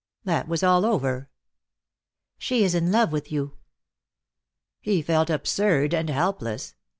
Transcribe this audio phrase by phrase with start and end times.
[0.23, 1.29] That was all over.
[2.39, 3.59] "She is in love with you."
[4.79, 6.73] He felt absurd and helpless.